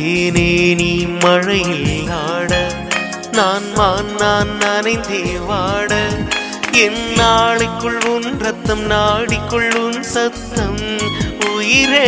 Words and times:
தேனே 0.00 0.74
நீ 0.74 1.06
மழையில் 1.24 2.10
ஆட 2.10 2.52
நான் 3.32 3.66
மான் 3.76 4.14
நான் 4.14 4.52
நனைந்தே 4.60 5.20
வாட. 5.48 5.92
என் 6.72 7.02
நாளைக்குள் 7.18 7.98
உன் 8.04 8.38
ரத்தம் 8.38 8.84
நாடிக்குள் 8.90 9.74
உன் 9.76 10.02
சத்தம் 10.02 10.80
உயிரே 11.54 12.06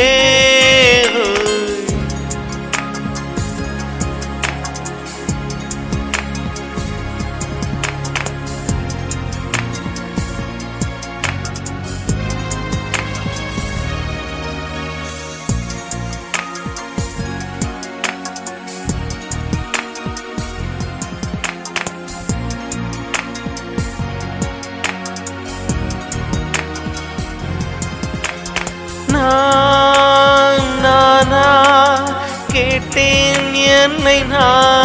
niên 33.53 34.05
nên 34.05 34.31
hai 34.31 34.82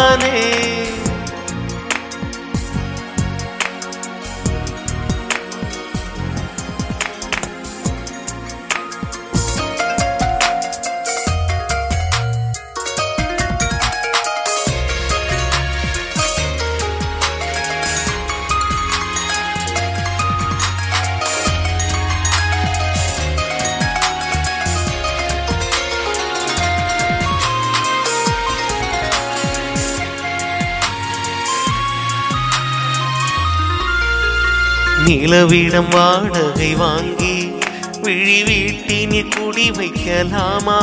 நிலவிடம் 35.08 35.88
வாடகை 35.88 36.74
வாங்கி 36.74 37.52
விழி 38.00 38.42
வீட்டினில் 38.42 39.28
குடி 39.28 39.70
வைக்கலாமா? 39.70 40.80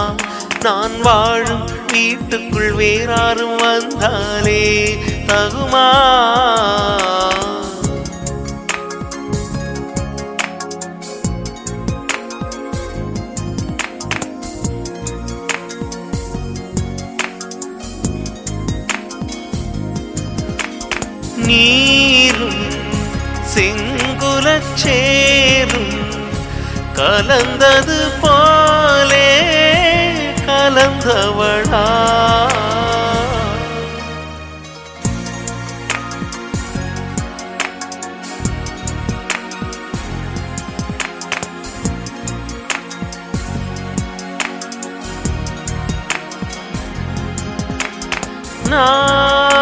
நான் 0.62 1.02
வாழும் 1.02 1.70
வீட்டுக்குள் 1.94 2.74
வேறாரும் 2.74 3.58
வந்தாலே 3.58 4.96
தகுமா? 5.26 5.88
நீரும் 21.38 22.62
செங்குலச் 24.46 24.76
சேரும் 24.82 25.94
கலந்தது 26.94 27.98
போலே 28.22 29.30
கலந்தவளா. 30.48 31.86
நான் 48.70 49.55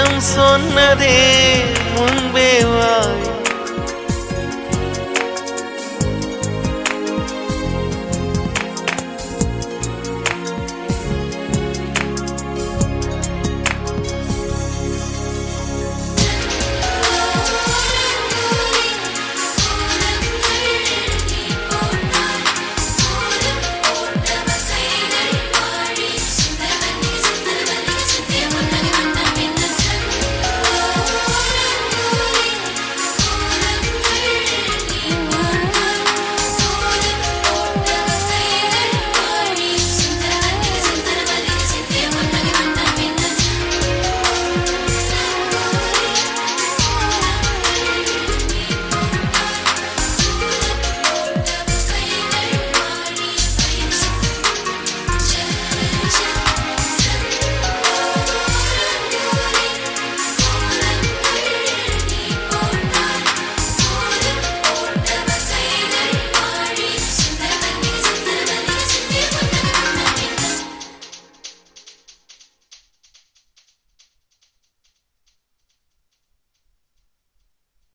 இதயம் 0.00 0.20
சொன்னதே 0.26 1.16
முன்பே 1.94 2.50
வா. 2.64 2.92